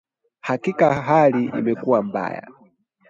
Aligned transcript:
Hakika 0.39 0.93
hali 0.93 1.45
imekuwa 1.45 2.03
mbaya 2.03 2.47